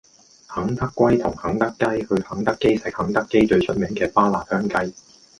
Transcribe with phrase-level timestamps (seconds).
[0.47, 4.91] 肯德龜同肯德雞去肯德基食肯德基最出名嘅巴辣香雞